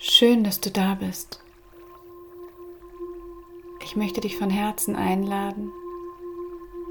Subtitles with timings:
[0.00, 1.40] Schön, dass du da bist.
[3.82, 5.72] Ich möchte dich von Herzen einladen,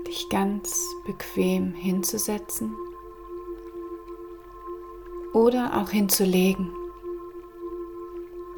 [0.05, 2.75] dich ganz bequem hinzusetzen
[5.31, 6.69] oder auch hinzulegen,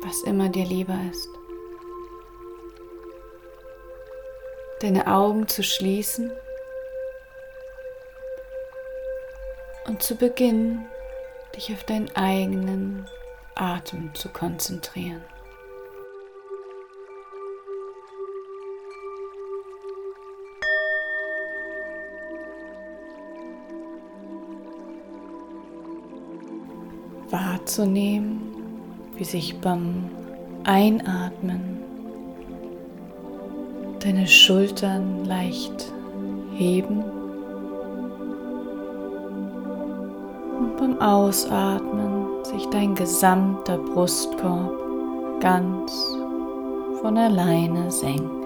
[0.02, 1.30] was immer dir lieber ist.
[4.80, 6.32] Deine Augen zu schließen
[9.86, 10.86] und zu Beginn
[11.56, 13.06] dich auf deinen eigenen
[13.60, 15.22] Atem zu konzentrieren.
[27.30, 28.42] Wahrzunehmen,
[29.16, 30.10] wie sich beim
[30.64, 31.78] Einatmen
[34.00, 35.94] deine Schultern leicht
[36.56, 37.04] heben
[40.58, 42.09] und beim Ausatmen
[42.46, 44.72] sich dein gesamter Brustkorb
[45.40, 45.92] ganz
[47.02, 48.40] von alleine senkt.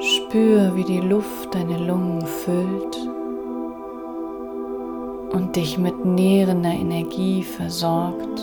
[0.00, 3.08] Spür, wie die Luft deine Lungen füllt
[5.32, 8.40] und dich mit nährender Energie versorgt.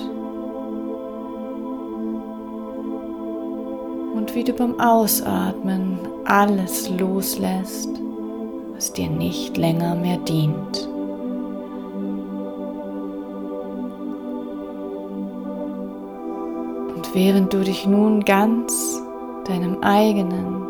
[4.16, 7.90] Und wie du beim Ausatmen alles loslässt,
[8.74, 10.90] was dir nicht länger mehr dient.
[17.14, 19.02] Während du dich nun ganz
[19.46, 20.68] deinem eigenen,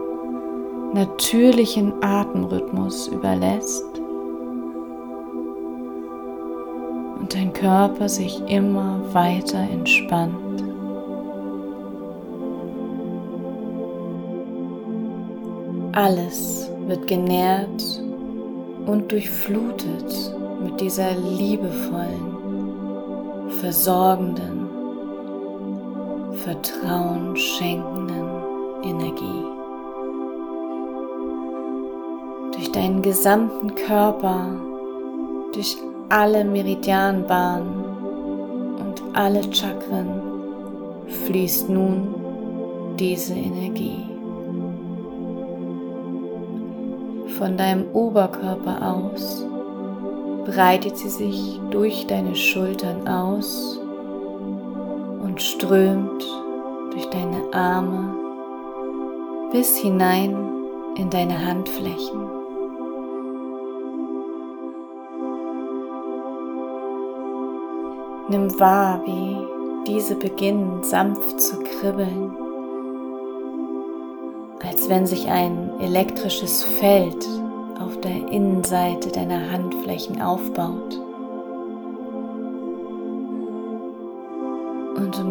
[0.94, 3.86] natürlichen Atemrhythmus überlässt
[7.20, 10.64] und dein Körper sich immer weiter entspannt,
[15.92, 18.02] alles wird genährt
[18.86, 22.38] und durchflutet mit dieser liebevollen,
[23.60, 24.69] versorgenden,
[26.50, 28.28] Vertrauen schenkenden
[28.82, 29.46] Energie.
[32.54, 34.48] Durch deinen gesamten Körper,
[35.54, 35.78] durch
[36.10, 37.86] alle Meridianbahnen
[38.80, 40.22] und alle Chakren
[41.28, 42.16] fließt nun
[42.98, 44.10] diese Energie.
[47.38, 49.46] Von deinem Oberkörper aus
[50.46, 53.80] breitet sie sich durch deine Schultern aus
[55.22, 56.39] und strömt
[57.00, 58.14] durch deine Arme
[59.54, 60.36] bis hinein
[60.98, 62.20] in deine Handflächen.
[68.28, 69.38] Nimm wahr, wie
[69.88, 72.36] diese beginnen sanft zu kribbeln,
[74.62, 77.26] als wenn sich ein elektrisches Feld
[77.80, 81.09] auf der Innenseite deiner Handflächen aufbaut.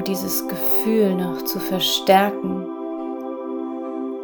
[0.08, 2.64] Dieses Gefühl noch zu verstärken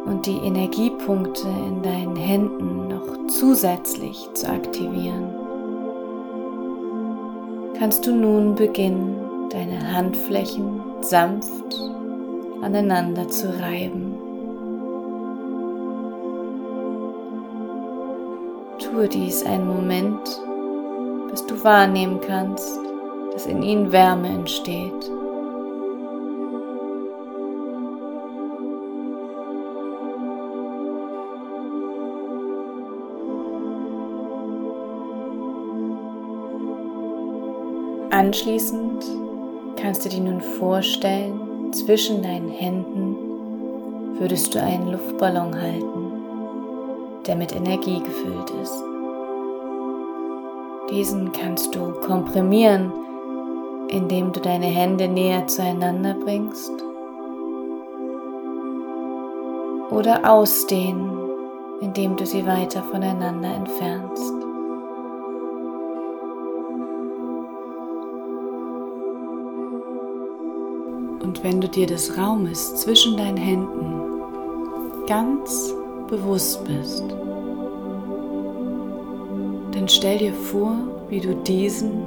[0.05, 5.35] und die Energiepunkte in deinen Händen noch zusätzlich zu aktivieren,
[7.77, 11.79] kannst du nun beginnen, deine Handflächen sanft
[12.63, 14.15] aneinander zu reiben.
[18.79, 20.41] Tue dies einen Moment,
[21.29, 22.79] bis du wahrnehmen kannst,
[23.33, 25.11] dass in ihnen Wärme entsteht.
[38.15, 39.03] Anschließend
[39.75, 43.17] kannst du dir nun vorstellen, zwischen deinen Händen
[44.17, 46.13] würdest du einen Luftballon halten,
[47.27, 48.81] der mit Energie gefüllt ist.
[50.89, 52.89] Diesen kannst du komprimieren,
[53.89, 56.71] indem du deine Hände näher zueinander bringst
[59.91, 61.17] oder ausdehnen,
[61.81, 64.44] indem du sie weiter voneinander entfernst.
[71.45, 75.75] Wenn du dir des Raumes zwischen deinen Händen ganz
[76.09, 77.03] bewusst bist,
[79.71, 80.75] dann stell dir vor,
[81.07, 82.01] wie du diesen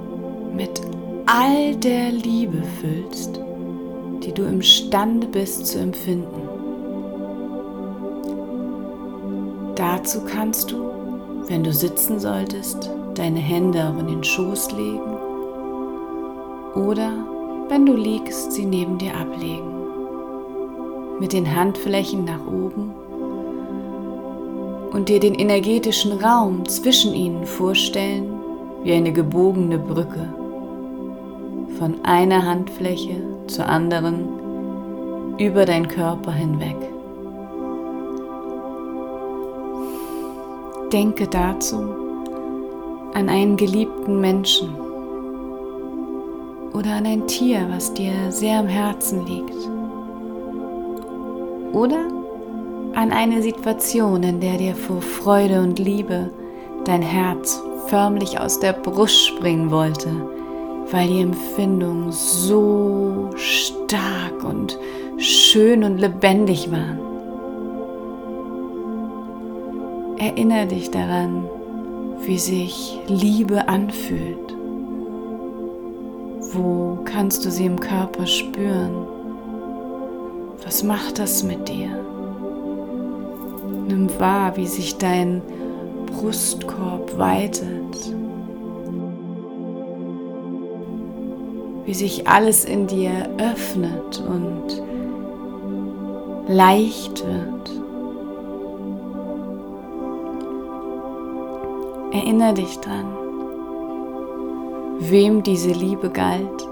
[0.56, 0.81] mit
[1.26, 3.40] all der Liebe füllst,
[4.25, 6.49] die du imstande bist zu empfinden.
[9.76, 10.79] Dazu kannst du,
[11.46, 15.17] wenn du sitzen solltest, deine Hände auf den Schoß legen
[16.75, 17.38] oder
[17.69, 19.75] wenn du liegst, sie neben dir ablegen.
[21.20, 22.93] Mit den Handflächen nach oben
[24.93, 28.32] und dir den energetischen Raum zwischen ihnen vorstellen
[28.85, 30.32] wie eine gebogene Brücke,
[31.79, 33.17] von einer Handfläche
[33.47, 34.29] zur anderen
[35.38, 36.76] über deinen Körper hinweg.
[40.93, 41.76] Denke dazu
[43.14, 44.88] an einen geliebten Menschen
[46.73, 49.56] oder an ein Tier, was dir sehr am Herzen liegt.
[51.73, 52.06] Oder
[52.94, 56.31] an eine Situation, in der dir vor Freude und Liebe
[56.85, 60.11] dein Herz förmlich aus der Brust springen wollte,
[60.91, 64.79] weil die Empfindungen so stark und
[65.19, 66.99] schön und lebendig waren.
[70.19, 71.44] Erinnere dich daran,
[72.23, 74.57] wie sich Liebe anfühlt.
[76.53, 79.06] Wo kannst du sie im Körper spüren?
[80.65, 81.91] Was macht das mit dir?
[83.87, 85.43] Nimm wahr, wie sich dein
[86.06, 88.15] Brustkorb weitet,
[91.85, 94.83] wie sich alles in dir öffnet und
[96.49, 97.71] leicht wird.
[102.12, 103.06] Erinnere dich dran,
[105.00, 106.67] wem diese Liebe galt.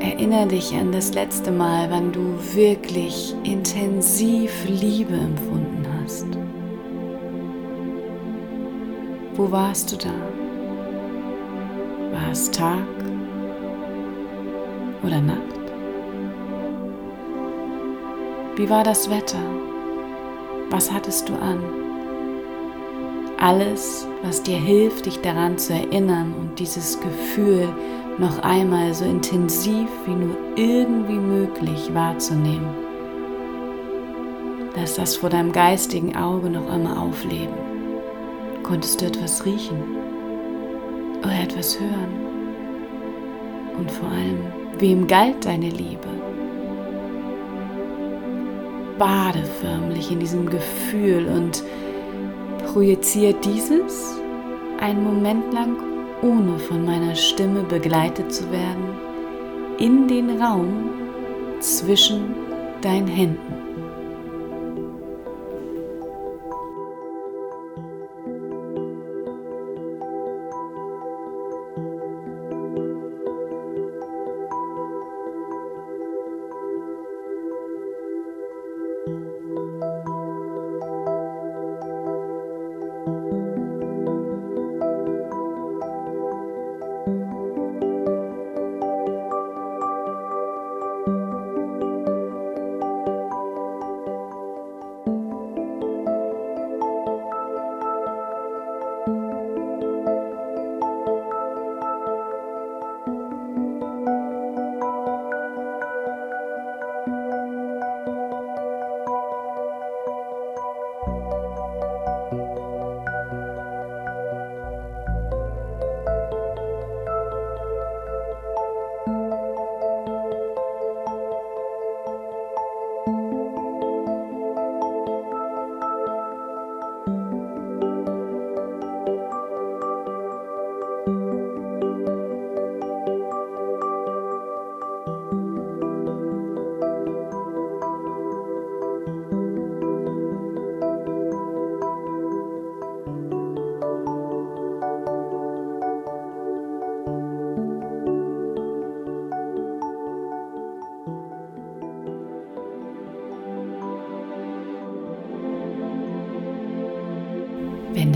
[0.00, 6.26] Erinnere dich an das letzte Mal, wann du wirklich intensiv Liebe empfunden hast.
[9.34, 10.14] Wo warst du da?
[12.12, 12.86] War es Tag
[15.02, 15.38] oder Nacht?
[18.56, 19.42] Wie war das Wetter?
[20.70, 21.91] Was hattest du an?
[23.42, 27.68] Alles, was dir hilft, dich daran zu erinnern und dieses Gefühl
[28.18, 32.72] noch einmal so intensiv wie nur irgendwie möglich wahrzunehmen.
[34.76, 37.56] Lass das vor deinem geistigen Auge noch einmal aufleben.
[38.62, 39.96] Konntest du etwas riechen
[41.24, 42.20] oder etwas hören?
[43.76, 44.38] Und vor allem,
[44.78, 45.98] wem galt deine Liebe?
[48.98, 51.64] bade förmlich in diesem Gefühl und
[52.72, 54.16] projiziere dieses
[54.80, 55.76] einen Moment lang,
[56.22, 58.96] ohne von meiner Stimme begleitet zu werden,
[59.78, 60.90] in den Raum
[61.60, 62.34] zwischen
[62.80, 63.61] deinen Händen.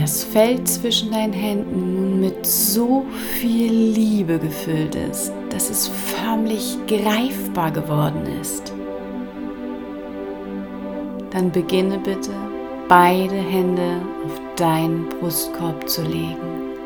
[0.07, 3.05] Das Feld zwischen deinen Händen nun mit so
[3.41, 8.73] viel Liebe gefüllt ist, dass es förmlich greifbar geworden ist,
[11.31, 12.31] dann beginne bitte
[12.89, 16.77] beide Hände auf deinen Brustkorb zu legen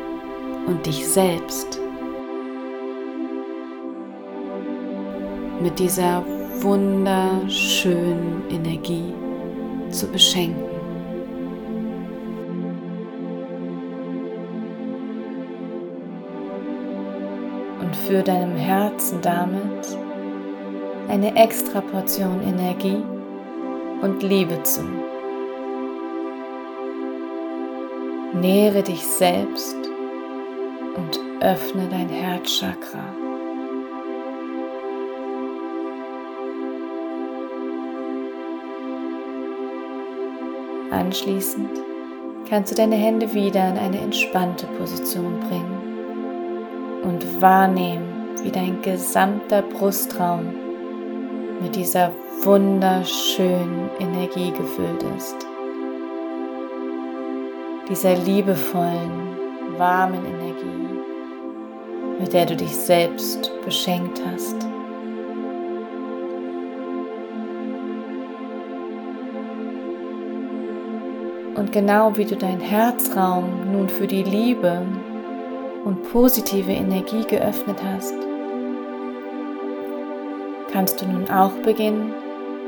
[0.65, 1.79] und dich selbst
[5.61, 6.25] mit dieser
[6.61, 9.13] wunderschönen Energie
[9.91, 10.70] zu beschenken.
[17.93, 19.97] Führ deinem Herzen damit
[21.07, 23.03] eine extra Portion Energie
[24.01, 24.81] und Liebe zu.
[28.33, 29.75] Nähere dich selbst
[30.95, 33.03] und öffne dein Herzchakra.
[40.91, 41.69] Anschließend
[42.49, 45.80] kannst du deine Hände wieder in eine entspannte Position bringen
[47.03, 50.53] und wahrnehmen, wie dein gesamter Brustraum
[51.61, 52.11] mit dieser
[52.43, 55.35] wunderschönen Energie gefüllt ist.
[57.89, 59.37] Dieser liebevollen,
[59.77, 60.99] warmen Energie,
[62.19, 64.55] mit der du dich selbst beschenkt hast.
[71.55, 74.81] Und genau wie du deinen Herzraum nun für die Liebe
[75.83, 78.15] und positive Energie geöffnet hast,
[80.71, 82.13] kannst du nun auch beginnen,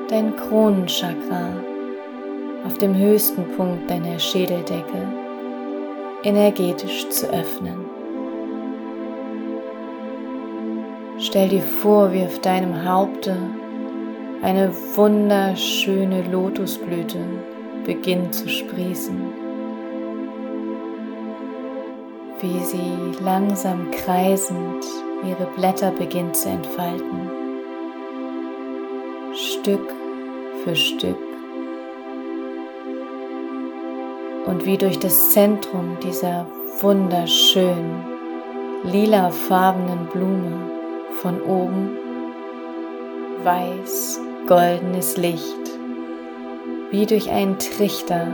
[0.10, 1.50] dein Kronenchakra
[2.65, 5.08] auf dem höchsten Punkt deiner Schädeldecke
[6.24, 7.86] energetisch zu öffnen.
[11.20, 13.38] Stell dir vor, wie auf deinem Haupte
[14.41, 17.20] eine wunderschöne Lotusblüte
[17.86, 19.43] beginnt zu sprießen,
[22.44, 24.84] wie sie langsam kreisend
[25.26, 27.30] ihre Blätter beginnt zu entfalten,
[29.34, 29.94] Stück
[30.64, 31.18] für Stück.
[34.46, 36.46] Und wie durch das Zentrum dieser
[36.82, 38.04] wunderschönen,
[38.84, 40.70] lilafarbenen Blume
[41.22, 41.98] von oben
[43.46, 45.64] weiß goldenes Licht
[46.92, 48.28] wie durch einen Trichter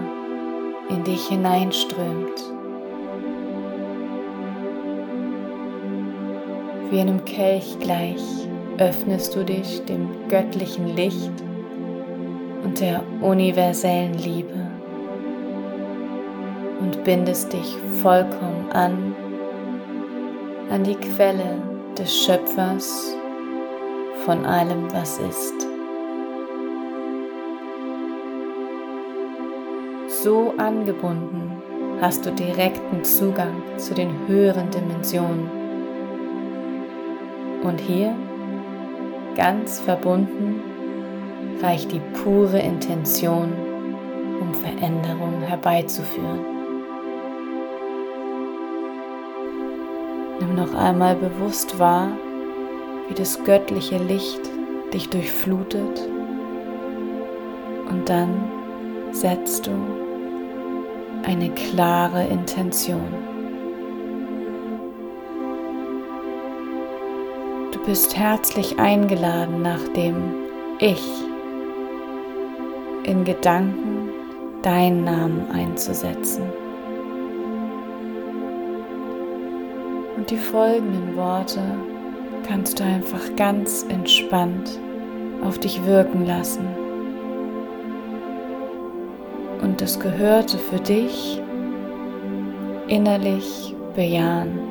[0.89, 2.58] in dich hineinströmt.
[6.89, 8.21] Wie einem Kelch gleich
[8.77, 11.31] öffnest du dich dem göttlichen Licht
[12.63, 14.67] und der universellen Liebe
[16.79, 19.15] und bindest dich vollkommen an
[20.69, 21.61] an die Quelle
[21.97, 23.15] des Schöpfers
[24.25, 25.69] von allem, was ist.
[30.23, 31.61] so angebunden
[32.01, 35.58] hast du direkten Zugang zu den höheren Dimensionen.
[37.63, 38.15] Und hier,
[39.35, 40.61] ganz verbunden,
[41.61, 43.51] reicht die pure Intention,
[44.39, 46.39] um Veränderung herbeizuführen.
[50.39, 52.09] Nimm noch einmal bewusst wahr,
[53.07, 54.41] wie das göttliche Licht
[54.93, 56.09] dich durchflutet
[57.89, 58.43] und dann
[59.11, 59.71] setzt du
[61.25, 63.28] eine klare Intention.
[67.89, 70.15] Bist herzlich eingeladen, nachdem
[70.77, 71.01] ich
[73.01, 74.11] in Gedanken
[74.61, 76.43] deinen Namen einzusetzen.
[80.15, 81.63] Und die folgenden Worte
[82.47, 84.79] kannst du einfach ganz entspannt
[85.43, 86.67] auf dich wirken lassen
[89.63, 91.41] und das Gehörte für dich
[92.87, 94.68] innerlich bejahen.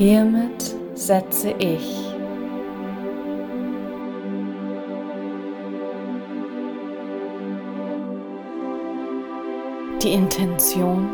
[0.00, 2.14] Hiermit setze ich.
[10.02, 11.06] Die Intention,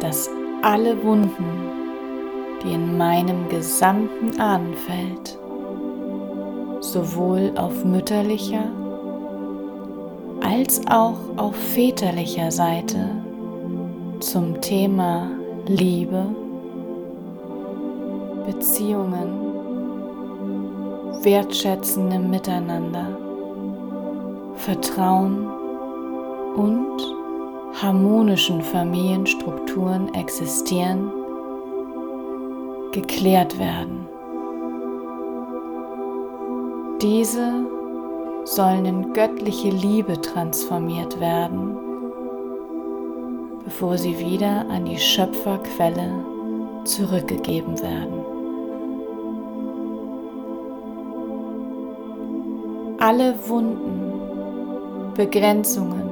[0.00, 0.30] dass
[0.62, 1.44] alle Wunden,
[2.64, 5.38] die in meinem gesamten Ahnenfeld
[6.80, 8.64] sowohl auf mütterlicher
[10.40, 13.10] als auch auf väterlicher Seite
[14.20, 15.30] zum Thema
[15.66, 16.34] Liebe,
[18.46, 19.28] Beziehungen,
[21.22, 23.18] wertschätzendem Miteinander,
[24.54, 25.46] Vertrauen
[26.56, 27.16] und
[27.82, 31.10] harmonischen Familienstrukturen existieren,
[32.92, 34.08] geklärt werden.
[37.02, 37.66] Diese
[38.44, 41.76] sollen in göttliche Liebe transformiert werden,
[43.64, 46.24] bevor sie wieder an die Schöpferquelle
[46.84, 48.15] zurückgegeben werden.
[53.06, 56.10] Alle Wunden, Begrenzungen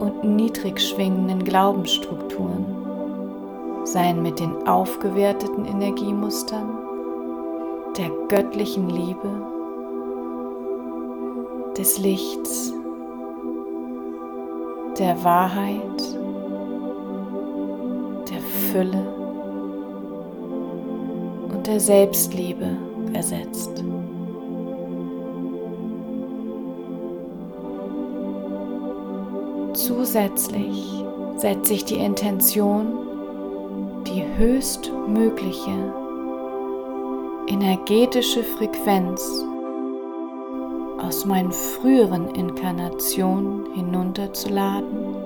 [0.00, 2.64] und niedrig schwingenden Glaubensstrukturen
[3.84, 6.70] seien mit den aufgewerteten Energiemustern
[7.98, 9.28] der göttlichen Liebe
[11.76, 12.72] des Lichts,
[14.98, 16.16] der Wahrheit,
[18.30, 19.06] der Fülle
[21.52, 22.74] und der Selbstliebe
[23.12, 23.84] ersetzt.
[29.90, 31.04] Zusätzlich
[31.36, 32.86] setze ich die Intention,
[34.06, 35.92] die höchstmögliche
[37.48, 39.20] energetische Frequenz
[41.02, 45.16] aus meinen früheren Inkarnationen hinunterzuladen,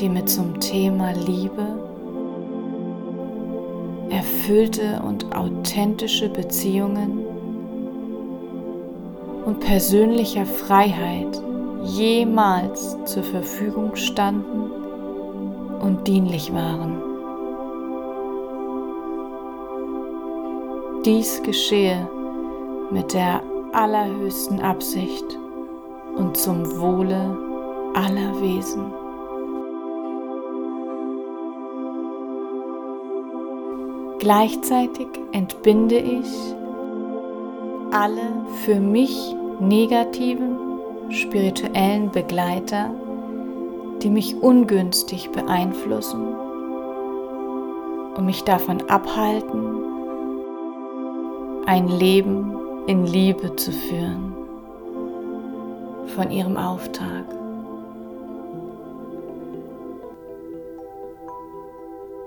[0.00, 1.78] die mir zum Thema Liebe,
[4.10, 7.24] erfüllte und authentische Beziehungen
[9.44, 11.40] und persönlicher Freiheit
[11.84, 14.70] jemals zur Verfügung standen
[15.80, 17.02] und dienlich waren.
[21.04, 22.08] Dies geschehe
[22.90, 25.38] mit der allerhöchsten Absicht
[26.16, 27.36] und zum Wohle
[27.94, 28.92] aller Wesen.
[34.18, 36.54] Gleichzeitig entbinde ich
[37.92, 40.63] alle für mich negativen
[41.10, 42.90] spirituellen Begleiter,
[44.02, 46.26] die mich ungünstig beeinflussen
[48.16, 49.84] und mich davon abhalten,
[51.66, 52.54] ein Leben
[52.86, 54.34] in Liebe zu führen
[56.14, 57.24] von ihrem Auftrag.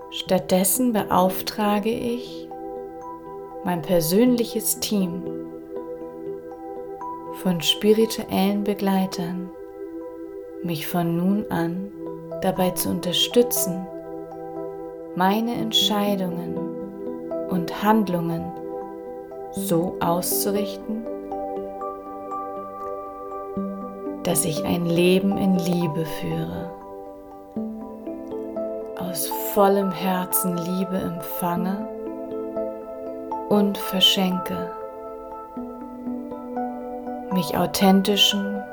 [0.09, 2.49] Stattdessen beauftrage ich
[3.63, 5.23] mein persönliches Team
[7.43, 9.49] von spirituellen Begleitern,
[10.63, 11.91] mich von nun an
[12.41, 13.85] dabei zu unterstützen,
[15.15, 16.57] meine Entscheidungen
[17.49, 18.51] und Handlungen
[19.51, 21.05] so auszurichten,
[24.23, 26.71] dass ich ein Leben in Liebe führe,
[28.99, 31.87] aus vollem Herzen Liebe empfange
[33.49, 34.71] und verschenke,
[37.37, 38.63] mich authentischen,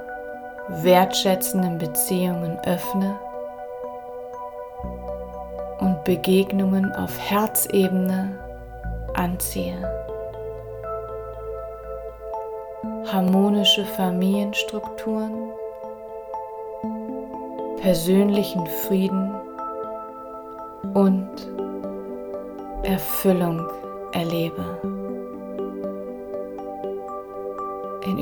[0.68, 3.14] wertschätzenden Beziehungen öffne
[5.80, 8.38] und Begegnungen auf Herzebene
[9.12, 9.76] anziehe.
[13.12, 15.52] harmonische Familienstrukturen,
[17.80, 19.30] persönlichen Frieden
[20.95, 21.28] und
[22.82, 23.65] Erfüllung
[24.12, 24.94] erlebe.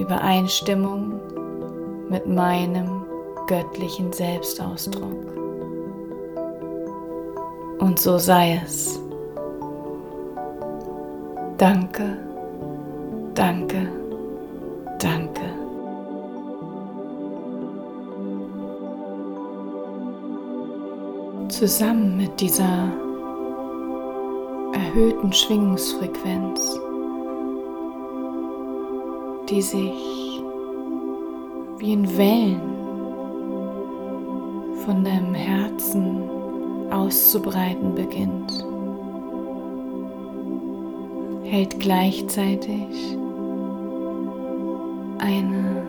[0.03, 1.21] Übereinstimmung
[2.09, 3.05] mit meinem
[3.47, 5.33] göttlichen Selbstausdruck.
[7.79, 9.01] Und so sei es.
[11.59, 12.17] Danke,
[13.35, 13.89] danke.
[14.99, 15.43] Danke.
[21.49, 22.91] Zusammen mit dieser
[24.73, 26.79] erhöhten Schwingungsfrequenz,
[29.53, 30.43] die sich
[31.77, 32.61] wie in Wellen
[34.87, 36.23] von deinem Herzen
[36.91, 38.65] auszubreiten beginnt,
[41.45, 43.19] hält gleichzeitig
[45.19, 45.87] eine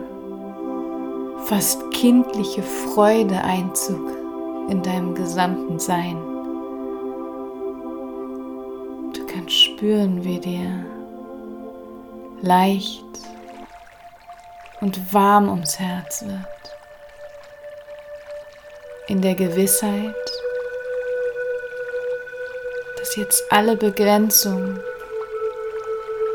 [1.44, 4.10] fast kindliche Freude Einzug
[4.68, 6.18] in deinem gesamten Sein.
[9.14, 10.84] Du kannst spüren, wie dir
[12.42, 13.04] leicht
[14.84, 16.76] und warm ums Herz wird.
[19.08, 20.14] In der Gewissheit,
[22.98, 24.78] dass jetzt alle Begrenzungen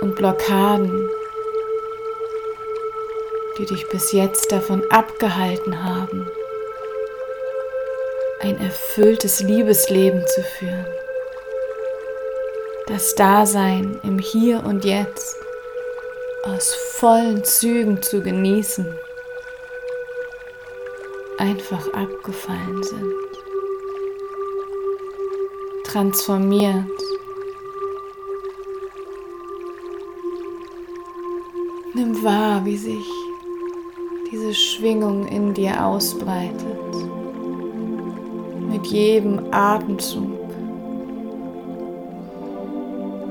[0.02, 1.10] und Blockaden
[3.60, 6.26] die dich bis jetzt davon abgehalten haben,
[8.40, 10.88] ein erfülltes Liebesleben zu führen.
[12.88, 15.39] Das Dasein im Hier und Jetzt
[17.00, 18.86] vollen Zügen zu genießen,
[21.38, 23.14] einfach abgefallen sind.
[25.86, 26.92] Transformiert.
[31.94, 33.10] Nimm wahr, wie sich
[34.30, 36.96] diese Schwingung in dir ausbreitet.
[38.70, 40.38] Mit jedem Atemzug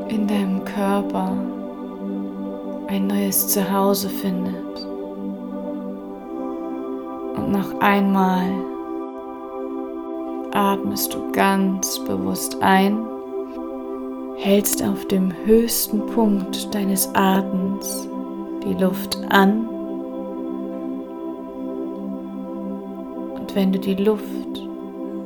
[0.09, 1.58] in deinem Körper
[2.89, 4.85] ein neues Zuhause findet.
[7.37, 8.51] Und noch einmal
[10.53, 12.99] atmest du ganz bewusst ein,
[14.37, 18.09] hältst auf dem höchsten Punkt deines Atems
[18.65, 19.69] die Luft an
[23.59, 24.23] wenn du die Luft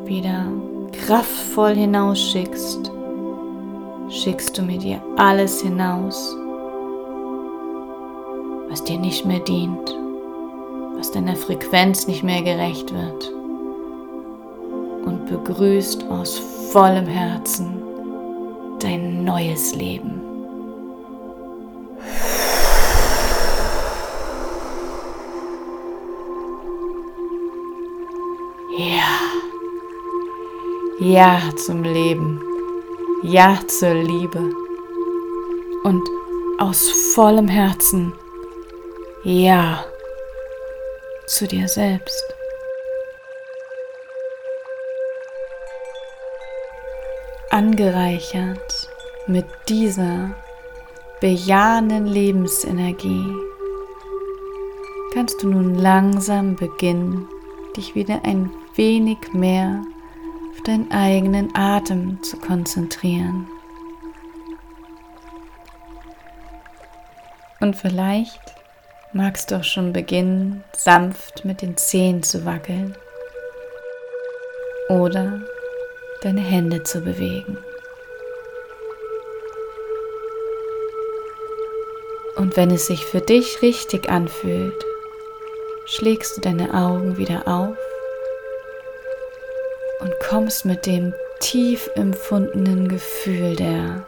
[0.07, 0.47] wieder
[0.93, 2.91] kraftvoll hinausschickst,
[4.09, 6.35] schickst du mit ihr alles hinaus,
[8.73, 9.95] was dir nicht mehr dient,
[10.97, 13.31] was deiner Frequenz nicht mehr gerecht wird.
[15.05, 16.39] Und begrüßt aus
[16.73, 17.83] vollem Herzen
[18.81, 20.23] dein neues Leben.
[28.79, 29.03] Ja
[30.99, 32.41] Ja zum Leben,
[33.23, 34.51] Ja zur Liebe
[35.85, 36.03] und
[36.59, 38.15] aus vollem Herzen
[39.25, 39.85] ja
[41.27, 42.25] zu dir selbst.
[47.51, 48.91] Angereichert
[49.29, 50.35] mit dieser
[51.21, 53.33] bejahenden Lebensenergie
[55.15, 57.29] kannst du nun langsam beginnen,
[57.77, 59.85] dich wieder ein wenig mehr
[60.51, 63.47] auf deinen eigenen Atem zu konzentrieren.
[67.61, 68.62] Und vielleicht
[69.13, 72.97] magst du auch schon beginnen, sanft mit den Zehen zu wackeln
[74.89, 75.41] oder
[76.23, 77.59] deine Hände zu bewegen.
[82.37, 84.85] Und wenn es sich für dich richtig anfühlt,
[85.85, 87.77] schlägst du deine Augen wieder auf
[90.01, 94.07] und kommst mit dem tief empfundenen Gefühl der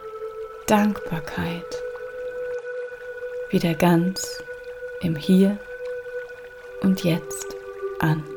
[0.65, 1.83] Dankbarkeit
[3.51, 4.43] wieder ganz
[5.01, 5.57] im Hier
[6.81, 7.55] und Jetzt
[7.99, 8.34] an.